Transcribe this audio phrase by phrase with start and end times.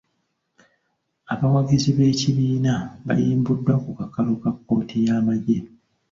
[1.33, 2.73] Abawagizi b’ekibiina
[3.07, 5.57] bayimbuddwa ku kakalu ka kkooti y’amagye.